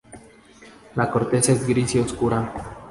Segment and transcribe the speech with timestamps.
[0.95, 2.51] La corteza es gris y oscura.